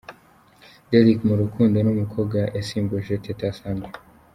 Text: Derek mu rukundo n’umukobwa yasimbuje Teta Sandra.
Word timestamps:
Derek 0.89 1.19
mu 1.29 1.33
rukundo 1.41 1.77
n’umukobwa 1.81 2.39
yasimbuje 2.55 3.13
Teta 3.25 3.47
Sandra. 3.57 3.93